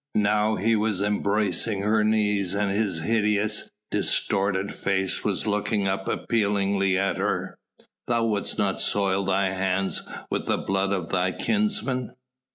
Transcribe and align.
Now 0.15 0.55
he 0.55 0.75
was 0.75 0.99
embracing 0.99 1.81
her 1.83 2.03
knees 2.03 2.55
and 2.55 2.71
his 2.71 3.01
hideous, 3.01 3.69
distorted 3.91 4.73
face 4.73 5.23
was 5.23 5.45
looking 5.45 5.87
up 5.87 6.07
appealingly 6.07 6.97
at 6.97 7.17
her. 7.17 7.59
"Thou 8.07 8.25
wouldst 8.25 8.57
not 8.57 8.79
soil 8.79 9.23
thy 9.23 9.51
hands 9.51 10.01
with 10.31 10.47
the 10.47 10.57
blood 10.57 10.91
of 10.91 11.09
thy 11.09 11.31
kinsman...." 11.31 12.15